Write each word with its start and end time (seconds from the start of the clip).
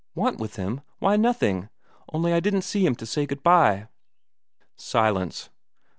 "Want 0.15 0.39
with 0.39 0.55
him? 0.55 0.81
why, 0.97 1.15
nothing. 1.15 1.69
Only 2.11 2.33
I 2.33 2.39
didn't 2.39 2.63
see 2.63 2.83
him 2.83 2.95
to 2.95 3.05
say 3.05 3.27
good 3.27 3.43
bye." 3.43 3.87
Silence. 4.75 5.51